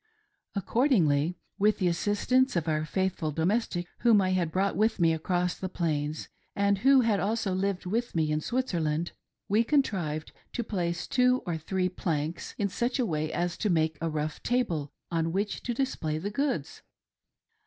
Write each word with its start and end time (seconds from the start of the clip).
Accordingly, 0.55 1.37
with 1.59 1.77
the 1.77 1.87
assist 1.87 2.31
ance 2.31 2.55
of 2.55 2.67
our 2.67 2.85
faithful 2.85 3.29
domestic, 3.31 3.85
whom 3.99 4.19
I 4.19 4.31
had 4.31 4.51
brought 4.51 4.75
with 4.75 4.99
me 4.99 5.13
across 5.13 5.53
the 5.53 5.69
Plains, 5.69 6.27
and 6.55 6.79
who 6.79 7.01
had 7.01 7.19
also 7.19 7.53
lived 7.53 7.85
with 7.85 8.15
me 8.15 8.31
in 8.31 8.41
Switzerr 8.41 8.79
land, 8.79 9.11
we 9.47 9.63
contrived 9.63 10.31
to 10.53 10.63
place 10.63 11.05
two 11.05 11.43
or 11.45 11.55
three 11.55 11.87
planks 11.87 12.55
in 12.57 12.67
such 12.67 12.97
a 12.97 13.05
way 13.05 13.31
as 13.31 13.55
to 13.57 13.69
make 13.69 13.99
a 14.01 14.09
rough 14.09 14.41
table 14.41 14.91
on 15.11 15.31
which 15.31 15.61
to 15.61 15.71
display 15.75 16.17
the 16.17 16.31
goods. 16.31 16.81